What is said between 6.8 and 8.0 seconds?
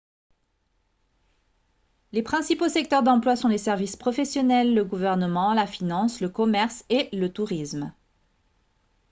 et le tourisme